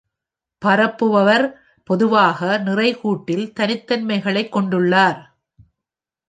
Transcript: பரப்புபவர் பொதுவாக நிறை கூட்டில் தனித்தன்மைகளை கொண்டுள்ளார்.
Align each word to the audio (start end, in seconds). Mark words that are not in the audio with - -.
பரப்புபவர் 0.61 1.45
பொதுவாக 1.89 2.57
நிறை 2.57 2.89
கூட்டில் 2.95 3.45
தனித்தன்மைகளை 3.59 4.43
கொண்டுள்ளார். 4.49 5.21